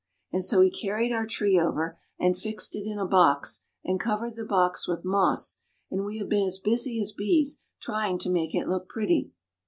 And 0.31 0.43
so 0.43 0.61
he 0.61 0.71
carried 0.71 1.11
our 1.11 1.27
tree 1.27 1.59
over, 1.59 1.99
and 2.19 2.35
fixed 2.35 2.75
it 2.75 2.87
in 2.89 2.97
a 2.97 3.05
box, 3.05 3.65
and 3.85 3.99
covered 3.99 4.33
the 4.35 4.43
box 4.43 4.87
with 4.87 5.05
moss, 5.05 5.59
and 5.91 6.05
we 6.05 6.17
have 6.17 6.27
been 6.27 6.41
as 6.47 6.57
busy 6.57 6.99
as 6.99 7.11
bees 7.11 7.61
trying 7.79 8.17
to 8.17 8.31
make 8.31 8.55
it 8.55 8.67
look 8.67 8.89
pretty. 8.89 9.29